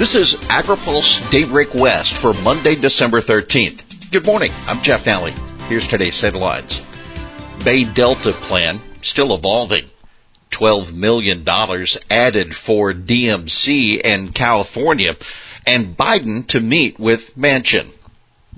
This 0.00 0.14
is 0.14 0.34
AgriPulse 0.46 1.30
Daybreak 1.30 1.74
West 1.74 2.16
for 2.16 2.32
Monday, 2.42 2.74
December 2.74 3.18
13th. 3.18 4.10
Good 4.10 4.24
morning. 4.24 4.50
I'm 4.66 4.82
Jeff 4.82 5.04
Nalley. 5.04 5.32
Here's 5.68 5.86
today's 5.86 6.18
headlines. 6.18 6.80
Bay 7.66 7.84
Delta 7.84 8.32
plan 8.32 8.80
still 9.02 9.34
evolving. 9.34 9.84
$12 10.52 10.94
million 10.94 11.44
added 12.10 12.56
for 12.56 12.94
DMC 12.94 14.00
and 14.02 14.34
California 14.34 15.16
and 15.66 15.94
Biden 15.98 16.46
to 16.46 16.60
meet 16.60 16.98
with 16.98 17.36
Manchin. 17.36 17.92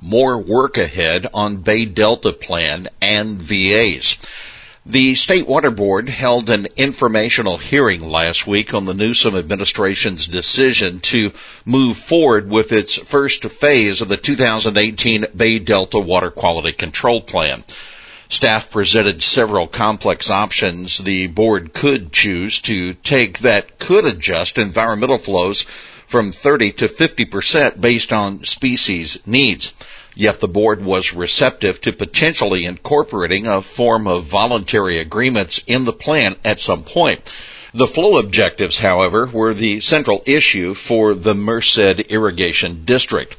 More 0.01 0.41
work 0.41 0.79
ahead 0.79 1.27
on 1.35 1.57
Bay 1.57 1.87
Delta 1.87 2.33
plan 2.33 2.87
and 3.01 3.43
VAs. 3.43 4.17
The 4.85 5.15
State 5.15 5.47
Water 5.47 5.71
Board 5.71 6.09
held 6.09 6.51
an 6.51 6.67
informational 6.77 7.57
hearing 7.57 8.11
last 8.11 8.49
week 8.49 8.75
on 8.75 8.85
the 8.85 8.95
Newsom 8.95 9.37
administration's 9.37 10.27
decision 10.27 10.99
to 11.01 11.31
move 11.65 11.97
forward 11.97 12.51
with 12.51 12.73
its 12.73 12.97
first 12.97 13.45
phase 13.45 14.01
of 14.01 14.09
the 14.09 14.17
2018 14.17 15.27
Bay 15.37 15.61
Delta 15.61 16.01
Water 16.01 16.33
Quality 16.33 16.73
Control 16.73 17.21
Plan. 17.21 17.63
Staff 18.29 18.73
presented 18.73 19.23
several 19.23 19.69
complex 19.69 20.29
options 20.31 20.99
the 20.99 21.29
board 21.29 21.75
could 21.75 22.13
choose 22.13 22.61
to 22.63 22.95
take 22.95 23.39
that 23.39 23.79
could 23.79 24.05
adjust 24.05 24.59
environmental 24.59 25.19
flows 25.19 25.63
from 25.63 26.33
30 26.33 26.73
to 26.73 26.87
50% 26.87 27.81
based 27.81 28.13
on 28.13 28.43
species 28.43 29.25
needs. 29.29 29.75
Yet 30.15 30.41
the 30.41 30.49
board 30.49 30.85
was 30.85 31.15
receptive 31.15 31.81
to 31.83 31.93
potentially 31.93 32.67
incorporating 32.67 33.47
a 33.47 33.63
form 33.63 34.07
of 34.07 34.25
voluntary 34.25 34.99
agreements 34.99 35.63
in 35.67 35.85
the 35.85 35.93
plan 35.93 36.37
at 36.45 36.61
some 36.61 36.83
point. 36.83 37.21
The 37.75 37.87
flow 37.87 38.19
objectives, 38.19 38.81
however, 38.81 39.27
were 39.27 39.55
the 39.55 39.81
central 39.81 40.23
issue 40.27 40.75
for 40.75 41.15
the 41.15 41.35
Merced 41.35 42.01
Irrigation 42.11 42.85
District. 42.85 43.37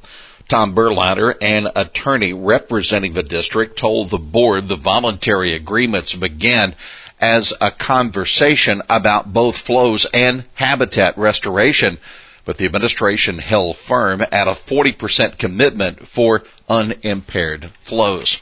Tom 0.48 0.74
Berlander, 0.74 1.36
an 1.42 1.68
attorney 1.76 2.34
representing 2.34 3.14
the 3.14 3.24
district, 3.24 3.78
told 3.78 4.10
the 4.10 4.18
board 4.18 4.68
the 4.68 4.76
voluntary 4.76 5.54
agreements 5.54 6.16
began 6.16 6.76
as 7.22 7.54
a 7.62 7.72
conversation 7.72 8.82
about 8.90 9.32
both 9.32 9.58
flows 9.58 10.06
and 10.14 10.44
habitat 10.56 11.18
restoration, 11.18 11.98
but 12.46 12.58
the 12.58 12.66
administration 12.66 13.38
held 13.38 13.76
firm 13.76 14.22
at 14.22 14.48
a 14.48 14.52
40% 14.52 15.38
commitment 15.38 16.00
for 16.00 16.44
unimpaired 16.70 17.66
flows. 17.80 18.42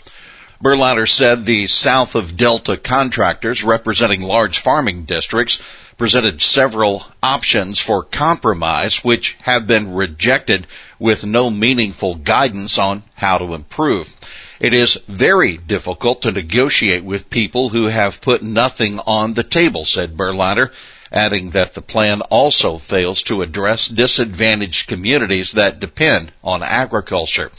Berlander 0.63 1.09
said 1.09 1.45
the 1.45 1.65
south 1.65 2.13
of 2.13 2.37
Delta 2.37 2.77
contractors 2.77 3.63
representing 3.63 4.21
large 4.21 4.59
farming 4.59 5.05
districts 5.05 5.59
presented 5.97 6.41
several 6.41 7.03
options 7.21 7.79
for 7.79 8.03
compromise 8.03 9.03
which 9.03 9.33
have 9.41 9.65
been 9.67 9.93
rejected 9.93 10.67
with 10.99 11.25
no 11.25 11.49
meaningful 11.49 12.15
guidance 12.15 12.77
on 12.77 13.03
how 13.15 13.37
to 13.39 13.53
improve. 13.53 14.15
It 14.59 14.73
is 14.75 14.99
very 15.07 15.57
difficult 15.57 16.21
to 16.21 16.31
negotiate 16.31 17.03
with 17.03 17.29
people 17.31 17.69
who 17.69 17.85
have 17.85 18.21
put 18.21 18.43
nothing 18.43 18.99
on 19.07 19.33
the 19.33 19.43
table, 19.43 19.85
said 19.85 20.15
Berlander, 20.15 20.71
adding 21.11 21.51
that 21.51 21.73
the 21.73 21.81
plan 21.81 22.21
also 22.29 22.77
fails 22.77 23.21
to 23.23 23.41
address 23.41 23.87
disadvantaged 23.87 24.87
communities 24.87 25.51
that 25.53 25.79
depend 25.79 26.31
on 26.43 26.63
agriculture. 26.63 27.51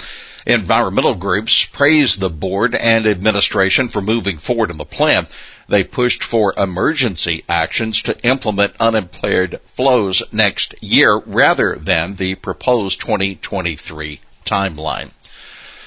Environmental 0.46 1.14
groups 1.14 1.64
praised 1.66 2.18
the 2.18 2.30
board 2.30 2.74
and 2.74 3.06
administration 3.06 3.88
for 3.88 4.00
moving 4.00 4.38
forward 4.38 4.70
in 4.70 4.78
the 4.78 4.84
plan. 4.84 5.26
They 5.68 5.84
pushed 5.84 6.24
for 6.24 6.52
emergency 6.58 7.44
actions 7.48 8.02
to 8.02 8.20
implement 8.24 8.74
unimpaired 8.80 9.60
flows 9.64 10.22
next 10.32 10.74
year 10.82 11.18
rather 11.26 11.76
than 11.76 12.16
the 12.16 12.34
proposed 12.34 13.00
2023 13.00 14.20
timeline. 14.44 15.12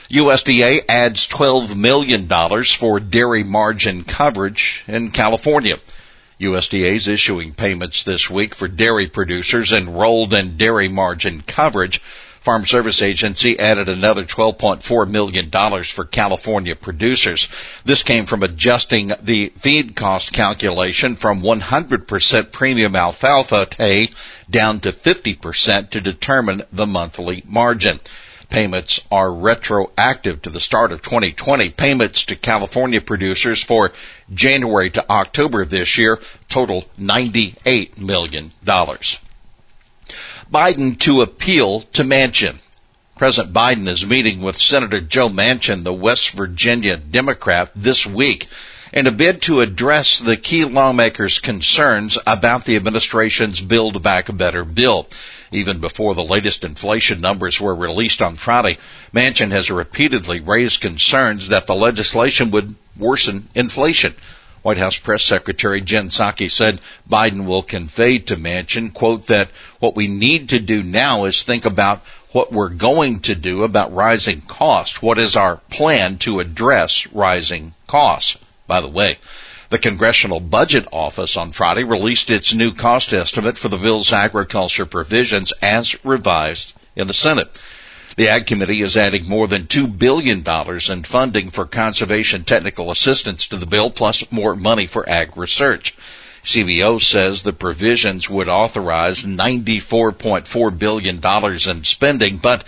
USDA 0.09 0.85
adds 0.87 1.27
$12 1.27 1.75
million 1.75 2.27
for 2.65 2.99
dairy 2.99 3.43
margin 3.43 4.03
coverage 4.03 4.83
in 4.87 5.11
California. 5.11 5.77
USDA 6.39 6.95
is 6.95 7.07
issuing 7.07 7.53
payments 7.53 8.03
this 8.03 8.29
week 8.29 8.53
for 8.53 8.67
dairy 8.67 9.07
producers 9.07 9.71
enrolled 9.71 10.33
in 10.33 10.57
dairy 10.57 10.89
margin 10.89 11.41
coverage. 11.41 11.99
Farm 12.45 12.65
Service 12.65 13.01
Agency 13.01 13.57
added 13.57 13.89
another 13.89 14.23
$12.4 14.23 15.09
million 15.09 15.49
for 15.83 16.05
California 16.05 16.75
producers. 16.75 17.49
This 17.85 18.03
came 18.03 18.25
from 18.25 18.43
adjusting 18.43 19.13
the 19.19 19.47
feed 19.55 19.95
cost 19.95 20.31
calculation 20.31 21.15
from 21.15 21.41
100% 21.41 22.51
premium 22.51 22.95
alfalfa 22.95 23.67
hay 23.77 24.09
down 24.47 24.79
to 24.81 24.91
50% 24.91 25.89
to 25.89 26.01
determine 26.01 26.61
the 26.71 26.85
monthly 26.85 27.41
margin. 27.47 27.99
Payments 28.49 29.03
are 29.11 29.33
retroactive 29.33 30.41
to 30.43 30.49
the 30.49 30.59
start 30.59 30.91
of 30.91 31.01
2020. 31.01 31.69
Payments 31.71 32.25
to 32.25 32.35
California 32.35 33.01
producers 33.01 33.63
for 33.63 33.91
January 34.33 34.89
to 34.91 35.09
October 35.09 35.65
this 35.65 35.97
year 35.97 36.19
total 36.49 36.83
$98 36.99 37.99
million. 37.99 38.51
Biden 40.51 40.99
to 40.99 41.21
appeal 41.21 41.81
to 41.81 42.03
Manchin. 42.03 42.57
President 43.15 43.53
Biden 43.53 43.87
is 43.87 44.05
meeting 44.05 44.41
with 44.41 44.57
Senator 44.57 44.99
Joe 44.99 45.29
Manchin, 45.29 45.83
the 45.83 45.93
West 45.93 46.31
Virginia 46.31 46.97
Democrat, 46.97 47.71
this 47.75 48.05
week 48.05 48.47
in 48.95 49.07
a 49.07 49.11
bid 49.11 49.41
to 49.41 49.59
address 49.59 50.19
the 50.19 50.37
key 50.37 50.63
lawmakers' 50.63 51.39
concerns 51.39 52.17
about 52.25 52.63
the 52.63 52.77
administration's 52.77 53.59
Build 53.59 54.01
Back 54.01 54.35
Better 54.35 54.63
bill. 54.63 55.07
Even 55.51 55.79
before 55.79 56.15
the 56.15 56.23
latest 56.23 56.63
inflation 56.63 57.19
numbers 57.19 57.59
were 57.59 57.75
released 57.75 58.21
on 58.21 58.37
Friday, 58.37 58.77
Manchin 59.13 59.51
has 59.51 59.69
repeatedly 59.69 60.39
raised 60.39 60.79
concerns 60.79 61.49
that 61.49 61.67
the 61.67 61.75
legislation 61.75 62.51
would 62.51 62.75
worsen 62.97 63.49
inflation. 63.53 64.15
White 64.61 64.77
House 64.77 64.97
Press 64.97 65.23
Secretary 65.23 65.81
Jen 65.81 66.07
Psaki 66.07 66.49
said 66.49 66.79
Biden 67.07 67.45
will 67.45 67.63
convey 67.63 68.17
to 68.19 68.37
Manchin, 68.37 68.93
quote, 68.93 69.27
that 69.27 69.49
what 69.79 69.97
we 69.97 70.07
need 70.07 70.49
to 70.49 70.59
do 70.59 70.81
now 70.81 71.25
is 71.25 71.43
think 71.43 71.65
about 71.65 71.99
what 72.31 72.51
we're 72.51 72.69
going 72.69 73.19
to 73.19 73.35
do 73.35 73.63
about 73.63 73.93
rising 73.93 74.39
costs. 74.41 75.01
What 75.01 75.17
is 75.17 75.35
our 75.35 75.57
plan 75.69 76.17
to 76.19 76.39
address 76.39 77.07
rising 77.07 77.73
costs? 77.87 78.37
By 78.67 78.81
the 78.81 78.87
way, 78.87 79.17
the 79.69 79.77
Congressional 79.77 80.39
Budget 80.39 80.87
Office 80.91 81.37
on 81.37 81.51
Friday 81.51 81.83
released 81.83 82.29
its 82.29 82.53
new 82.53 82.73
cost 82.73 83.13
estimate 83.13 83.57
for 83.57 83.69
the 83.69 83.77
bill's 83.77 84.13
agriculture 84.13 84.85
provisions 84.85 85.51
as 85.61 86.03
revised 86.05 86.73
in 86.95 87.07
the 87.07 87.13
Senate. 87.13 87.59
The 88.17 88.29
Ag 88.29 88.45
Committee 88.47 88.81
is 88.81 88.95
adding 88.95 89.27
more 89.27 89.47
than 89.47 89.63
$2 89.63 89.97
billion 89.97 90.43
in 90.89 91.03
funding 91.03 91.49
for 91.49 91.65
conservation 91.65 92.43
technical 92.43 92.89
assistance 92.89 93.45
to 93.47 93.57
the 93.57 93.65
bill, 93.65 93.89
plus 93.89 94.31
more 94.31 94.55
money 94.55 94.87
for 94.87 95.07
ag 95.09 95.35
research. 95.35 95.95
CBO 96.45 97.01
says 97.01 97.41
the 97.41 97.51
provisions 97.51 98.29
would 98.29 98.47
authorize 98.47 99.25
$94.4 99.25 100.79
billion 100.79 101.19
in 101.77 101.83
spending, 101.83 102.37
but 102.37 102.63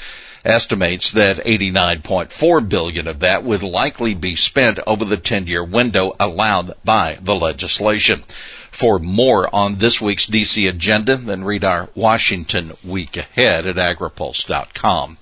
estimates 0.47 1.11
that 1.11 1.37
89.4 1.37 2.67
billion 2.67 3.07
of 3.07 3.19
that 3.19 3.43
would 3.43 3.61
likely 3.61 4.15
be 4.15 4.35
spent 4.35 4.79
over 4.87 5.05
the 5.05 5.17
10-year 5.17 5.63
window 5.63 6.13
allowed 6.19 6.73
by 6.83 7.17
the 7.21 7.35
legislation. 7.35 8.21
For 8.71 8.97
more 8.97 9.53
on 9.53 9.75
this 9.75 10.01
week's 10.01 10.25
DC 10.27 10.69
agenda, 10.69 11.17
then 11.17 11.43
read 11.43 11.65
our 11.65 11.89
Washington 11.95 12.71
week 12.85 13.17
ahead 13.17 13.65
at 13.65 13.75
agripulse.com. 13.75 15.17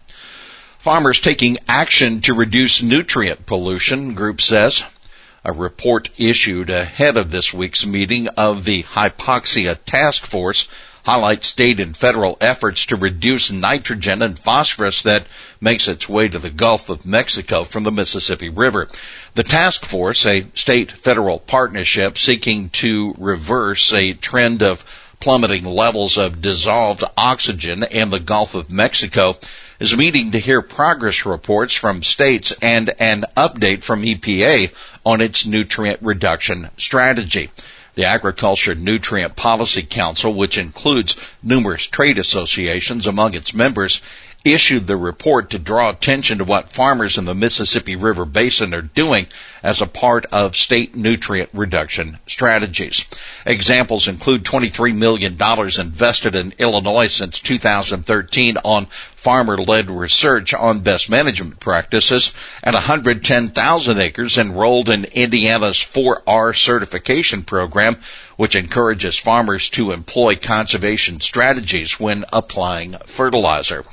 Farmers 0.77 1.19
taking 1.19 1.57
action 1.67 2.21
to 2.21 2.33
reduce 2.33 2.83
nutrient 2.83 3.45
pollution, 3.45 4.13
group 4.13 4.39
says. 4.39 4.85
A 5.43 5.51
report 5.51 6.09
issued 6.19 6.69
ahead 6.69 7.17
of 7.17 7.31
this 7.31 7.53
week's 7.53 7.85
meeting 7.85 8.27
of 8.29 8.65
the 8.65 8.83
Hypoxia 8.83 9.77
Task 9.85 10.25
Force 10.25 10.67
highlights 11.05 11.47
state 11.47 11.79
and 11.79 11.95
federal 11.95 12.37
efforts 12.41 12.87
to 12.87 12.95
reduce 12.95 13.51
nitrogen 13.51 14.21
and 14.21 14.37
phosphorus 14.37 15.03
that 15.03 15.25
makes 15.61 15.87
its 15.87 16.09
way 16.09 16.27
to 16.27 16.39
the 16.39 16.49
Gulf 16.49 16.89
of 16.89 17.05
Mexico 17.05 17.63
from 17.63 17.83
the 17.83 17.91
Mississippi 17.91 18.49
River. 18.49 18.87
The 19.35 19.43
task 19.43 19.85
force, 19.85 20.25
a 20.25 20.45
state 20.55 20.91
federal 20.91 21.39
partnership 21.39 22.17
seeking 22.17 22.69
to 22.69 23.13
reverse 23.19 23.93
a 23.93 24.13
trend 24.13 24.63
of 24.63 24.83
plummeting 25.19 25.63
levels 25.63 26.17
of 26.17 26.41
dissolved 26.41 27.03
oxygen 27.15 27.83
in 27.91 28.09
the 28.09 28.19
Gulf 28.19 28.55
of 28.55 28.71
Mexico, 28.71 29.37
is 29.79 29.95
meeting 29.95 30.31
to 30.31 30.39
hear 30.39 30.61
progress 30.61 31.25
reports 31.25 31.73
from 31.73 32.01
states 32.01 32.55
and 32.61 32.91
an 32.99 33.23
update 33.35 33.83
from 33.83 34.03
EPA 34.03 34.73
on 35.05 35.21
its 35.21 35.45
nutrient 35.45 35.99
reduction 36.01 36.69
strategy. 36.77 37.49
The 37.95 38.05
Agriculture 38.05 38.75
Nutrient 38.75 39.35
Policy 39.35 39.83
Council, 39.83 40.33
which 40.33 40.57
includes 40.57 41.33
numerous 41.41 41.87
trade 41.87 42.17
associations 42.17 43.07
among 43.07 43.35
its 43.35 43.53
members, 43.53 44.01
issued 44.45 44.85
the 44.85 44.95
report 44.95 45.49
to 45.49 45.59
draw 45.59 45.89
attention 45.89 46.37
to 46.37 46.43
what 46.43 46.69
farmers 46.69 47.17
in 47.17 47.25
the 47.25 47.33
Mississippi 47.33 47.95
River 47.95 48.25
Basin 48.25 48.75
are 48.75 48.81
doing 48.81 49.25
as 49.63 49.81
a 49.81 49.87
part 49.87 50.27
of 50.27 50.55
state 50.55 50.95
nutrient 50.95 51.49
reduction 51.51 52.19
strategies. 52.27 53.05
Examples 53.47 54.07
include 54.07 54.43
$23 54.43 54.95
million 54.95 55.33
invested 55.33 56.35
in 56.35 56.53
Illinois 56.59 57.07
since 57.07 57.39
2013 57.39 58.57
on 58.63 58.85
farmer-led 58.85 59.89
research 59.89 60.53
on 60.53 60.81
best 60.81 61.09
management 61.09 61.59
practices 61.59 62.31
and 62.63 62.75
110,000 62.75 63.97
acres 63.97 64.37
enrolled 64.37 64.89
in 64.89 65.05
Indiana's 65.05 65.77
4R 65.77 66.55
certification 66.55 67.41
program, 67.41 67.97
which 68.37 68.55
encourages 68.55 69.17
farmers 69.17 69.71
to 69.71 69.89
employ 69.89 70.35
conservation 70.35 71.19
strategies 71.19 71.99
when 71.99 72.23
applying 72.31 72.93
fertilizer. 73.07 73.83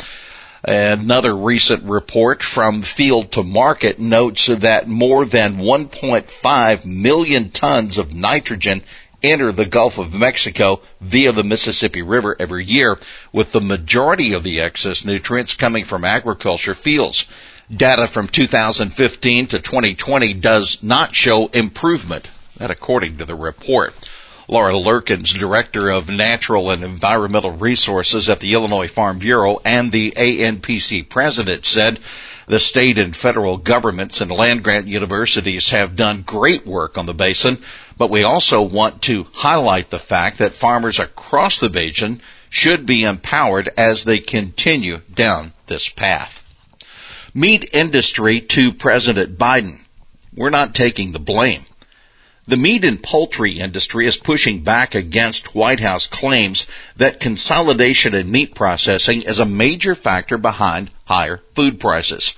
Another 0.64 1.36
recent 1.36 1.82
report 1.82 2.40
from 2.40 2.82
Field 2.82 3.32
to 3.32 3.42
Market 3.42 3.98
notes 3.98 4.46
that 4.46 4.86
more 4.86 5.24
than 5.24 5.56
1.5 5.56 6.86
million 6.86 7.50
tons 7.50 7.98
of 7.98 8.14
nitrogen 8.14 8.82
enter 9.24 9.50
the 9.50 9.66
Gulf 9.66 9.98
of 9.98 10.14
Mexico 10.14 10.80
via 11.00 11.32
the 11.32 11.42
Mississippi 11.42 12.02
River 12.02 12.36
every 12.38 12.64
year, 12.64 12.96
with 13.32 13.50
the 13.50 13.60
majority 13.60 14.32
of 14.32 14.44
the 14.44 14.60
excess 14.60 15.04
nutrients 15.04 15.54
coming 15.54 15.84
from 15.84 16.04
agriculture 16.04 16.74
fields. 16.74 17.28
Data 17.74 18.06
from 18.06 18.28
2015 18.28 19.46
to 19.48 19.58
2020 19.58 20.32
does 20.34 20.80
not 20.80 21.16
show 21.16 21.48
improvement, 21.48 22.30
that 22.58 22.70
according 22.70 23.16
to 23.18 23.24
the 23.24 23.34
report. 23.34 23.94
Laura 24.48 24.72
Lurkins, 24.72 25.38
Director 25.38 25.90
of 25.90 26.10
Natural 26.10 26.70
and 26.70 26.82
Environmental 26.82 27.52
Resources 27.52 28.28
at 28.28 28.40
the 28.40 28.54
Illinois 28.54 28.88
Farm 28.88 29.18
Bureau 29.18 29.60
and 29.64 29.92
the 29.92 30.10
ANPC 30.12 31.08
President 31.08 31.64
said 31.64 32.00
the 32.46 32.58
state 32.58 32.98
and 32.98 33.16
federal 33.16 33.56
governments 33.56 34.20
and 34.20 34.30
land 34.30 34.64
grant 34.64 34.86
universities 34.88 35.70
have 35.70 35.96
done 35.96 36.22
great 36.22 36.66
work 36.66 36.98
on 36.98 37.06
the 37.06 37.14
basin, 37.14 37.58
but 37.96 38.10
we 38.10 38.22
also 38.24 38.62
want 38.62 39.02
to 39.02 39.26
highlight 39.32 39.90
the 39.90 39.98
fact 39.98 40.38
that 40.38 40.52
farmers 40.52 40.98
across 40.98 41.60
the 41.60 41.70
basin 41.70 42.20
should 42.50 42.84
be 42.84 43.04
empowered 43.04 43.68
as 43.78 44.04
they 44.04 44.18
continue 44.18 45.00
down 45.14 45.52
this 45.68 45.88
path. 45.88 46.40
Meat 47.32 47.70
industry 47.72 48.40
to 48.40 48.72
President 48.74 49.38
Biden. 49.38 49.82
We're 50.34 50.50
not 50.50 50.74
taking 50.74 51.12
the 51.12 51.18
blame. 51.18 51.62
The 52.44 52.56
meat 52.56 52.84
and 52.84 53.00
poultry 53.00 53.60
industry 53.60 54.04
is 54.04 54.16
pushing 54.16 54.64
back 54.64 54.96
against 54.96 55.54
White 55.54 55.78
House 55.78 56.08
claims 56.08 56.66
that 56.96 57.20
consolidation 57.20 58.16
in 58.16 58.32
meat 58.32 58.56
processing 58.56 59.22
is 59.22 59.38
a 59.38 59.46
major 59.46 59.94
factor 59.94 60.36
behind 60.36 60.90
higher 61.04 61.40
food 61.54 61.78
prices. 61.78 62.34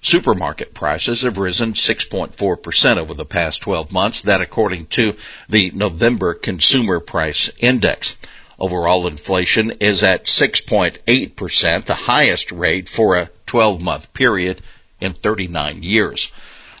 Supermarket 0.00 0.74
prices 0.74 1.22
have 1.22 1.38
risen 1.38 1.74
6.4% 1.74 2.96
over 2.96 3.14
the 3.14 3.24
past 3.24 3.62
12 3.62 3.92
months, 3.92 4.20
that 4.22 4.40
according 4.40 4.86
to 4.86 5.14
the 5.48 5.70
November 5.72 6.34
Consumer 6.34 6.98
Price 6.98 7.48
Index. 7.60 8.16
Overall 8.58 9.06
inflation 9.06 9.70
is 9.78 10.02
at 10.02 10.24
6.8%, 10.24 11.84
the 11.84 11.94
highest 11.94 12.50
rate 12.50 12.88
for 12.88 13.16
a 13.16 13.30
12 13.46 13.80
month 13.80 14.12
period 14.14 14.60
in 15.00 15.12
39 15.12 15.84
years. 15.84 16.32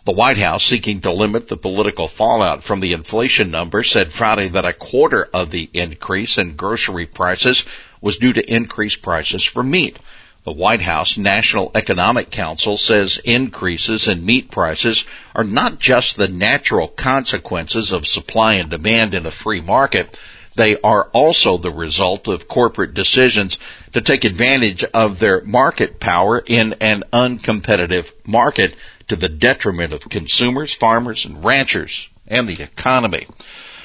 The 0.04 0.12
White 0.12 0.36
House, 0.36 0.62
seeking 0.62 1.00
to 1.00 1.10
limit 1.10 1.48
the 1.48 1.56
political 1.56 2.08
fallout 2.08 2.62
from 2.62 2.80
the 2.80 2.92
inflation 2.92 3.50
number, 3.50 3.82
said 3.82 4.12
Friday 4.12 4.48
that 4.48 4.66
a 4.66 4.74
quarter 4.74 5.30
of 5.32 5.50
the 5.50 5.70
increase 5.72 6.36
in 6.36 6.56
grocery 6.56 7.06
prices 7.06 7.64
was 8.02 8.18
due 8.18 8.34
to 8.34 8.54
increased 8.54 9.00
prices 9.00 9.42
for 9.44 9.62
meat. 9.62 9.98
The 10.42 10.52
White 10.52 10.82
House 10.82 11.16
National 11.16 11.70
Economic 11.74 12.30
Council 12.30 12.76
says 12.76 13.16
increases 13.24 14.06
in 14.06 14.26
meat 14.26 14.50
prices 14.50 15.06
are 15.34 15.42
not 15.42 15.78
just 15.78 16.18
the 16.18 16.28
natural 16.28 16.88
consequences 16.88 17.90
of 17.90 18.06
supply 18.06 18.54
and 18.54 18.68
demand 18.68 19.14
in 19.14 19.24
a 19.24 19.30
free 19.30 19.62
market. 19.62 20.18
They 20.56 20.80
are 20.82 21.04
also 21.12 21.58
the 21.58 21.70
result 21.70 22.28
of 22.28 22.46
corporate 22.46 22.94
decisions 22.94 23.58
to 23.92 24.00
take 24.00 24.24
advantage 24.24 24.84
of 24.94 25.18
their 25.18 25.42
market 25.42 25.98
power 25.98 26.42
in 26.46 26.74
an 26.80 27.02
uncompetitive 27.12 28.12
market 28.26 28.76
to 29.08 29.16
the 29.16 29.28
detriment 29.28 29.92
of 29.92 30.08
consumers, 30.08 30.72
farmers, 30.72 31.24
and 31.24 31.44
ranchers 31.44 32.08
and 32.26 32.48
the 32.48 32.62
economy. 32.62 33.26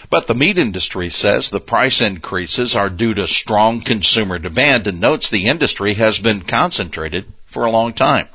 But 0.09 0.27
the 0.27 0.35
meat 0.35 0.57
industry 0.57 1.09
says 1.09 1.49
the 1.49 1.59
price 1.59 2.01
increases 2.01 2.75
are 2.75 2.89
due 2.89 3.13
to 3.13 3.27
strong 3.27 3.81
consumer 3.81 4.39
demand 4.39 4.87
and 4.87 4.99
notes 4.99 5.29
the 5.29 5.45
industry 5.45 5.93
has 5.95 6.19
been 6.19 6.41
concentrated 6.41 7.25
for 7.45 7.65
a 7.65 7.71
long 7.71 7.93
time. 7.93 8.27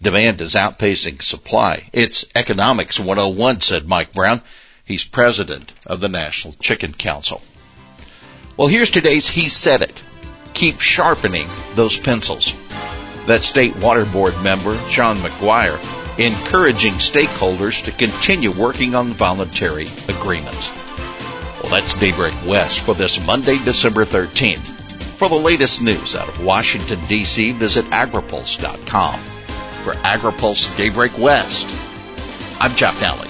Demand 0.00 0.40
is 0.40 0.54
outpacing 0.54 1.22
supply. 1.22 1.90
It's 1.92 2.24
economics 2.34 2.98
101, 2.98 3.60
said 3.60 3.86
Mike 3.86 4.14
Brown. 4.14 4.40
He's 4.82 5.04
president 5.04 5.74
of 5.86 6.00
the 6.00 6.08
National 6.08 6.54
Chicken 6.54 6.94
Council. 6.94 7.42
Well, 8.60 8.68
here's 8.68 8.90
today's 8.90 9.26
He 9.26 9.48
Said 9.48 9.80
It. 9.80 10.02
Keep 10.52 10.80
sharpening 10.80 11.46
those 11.76 11.98
pencils. 11.98 12.52
That 13.24 13.42
state 13.42 13.74
water 13.76 14.04
board 14.04 14.34
member, 14.42 14.76
Sean 14.90 15.16
Maguire, 15.22 15.80
encouraging 16.18 16.92
stakeholders 16.92 17.82
to 17.84 17.90
continue 17.92 18.50
working 18.50 18.94
on 18.94 19.14
voluntary 19.14 19.86
agreements. 20.10 20.70
Well, 21.62 21.72
that's 21.72 21.94
Daybreak 21.94 22.34
West 22.46 22.80
for 22.80 22.94
this 22.94 23.24
Monday, 23.24 23.56
December 23.64 24.04
13th. 24.04 24.58
For 25.16 25.30
the 25.30 25.36
latest 25.36 25.80
news 25.80 26.14
out 26.14 26.28
of 26.28 26.44
Washington, 26.44 27.00
D.C., 27.08 27.52
visit 27.52 27.86
agripulse.com. 27.86 29.14
For 29.14 29.94
AgriPulse 30.02 30.76
Daybreak 30.76 31.16
West, 31.16 31.66
I'm 32.60 32.76
Jeff 32.76 33.00
Nalley. 33.00 33.29